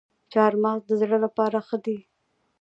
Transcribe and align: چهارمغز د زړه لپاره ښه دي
چهارمغز 0.31 0.81
د 0.87 0.91
زړه 1.01 1.17
لپاره 1.25 1.57
ښه 1.67 1.77
دي 1.85 1.97